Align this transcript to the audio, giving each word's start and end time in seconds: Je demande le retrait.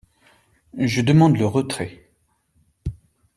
Je 0.79 1.01
demande 1.01 1.37
le 1.37 1.45
retrait. 1.45 2.09